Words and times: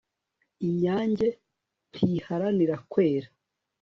inyange 0.67 1.27
ntiharanira 1.91 2.75
kwera 2.91 3.27